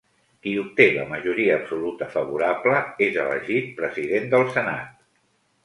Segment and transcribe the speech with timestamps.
[0.45, 5.01] Qui obté la majoria absoluta favorable és elegit president del Senat.